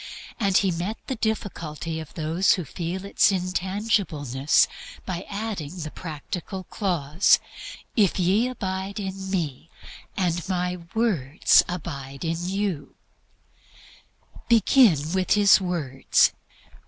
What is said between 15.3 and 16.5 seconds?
His words.